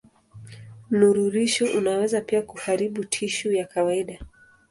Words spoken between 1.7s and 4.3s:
unaweza pia kuharibu tishu ya kawaida.